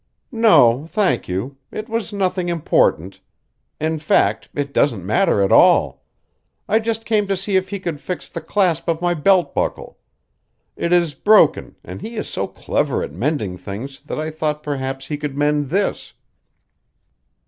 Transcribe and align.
"No, 0.31 0.87
thank 0.87 1.27
you. 1.27 1.57
It 1.69 1.87
was 1.87 2.11
nothing 2.11 2.49
important. 2.49 3.19
In 3.79 3.99
fact, 3.99 4.49
it 4.55 4.73
doesn't 4.73 5.05
matter 5.05 5.43
at 5.43 5.51
all. 5.51 6.03
I 6.67 6.79
just 6.79 7.05
came 7.05 7.27
to 7.27 7.37
see 7.37 7.55
if 7.55 7.69
he 7.69 7.79
could 7.79 8.01
fix 8.01 8.27
the 8.27 8.41
clasp 8.41 8.87
of 8.87 8.99
my 8.99 9.13
belt 9.13 9.53
buckle. 9.53 9.99
It 10.75 10.91
is 10.91 11.13
broken, 11.13 11.75
and 11.83 12.01
he 12.01 12.15
is 12.17 12.27
so 12.27 12.47
clever 12.47 13.03
at 13.03 13.11
mending 13.13 13.59
things 13.59 13.99
that 14.07 14.17
I 14.19 14.31
thought 14.31 14.63
perhaps 14.63 15.05
he 15.05 15.17
could 15.17 15.37
mend 15.37 15.69
this." 15.69 16.13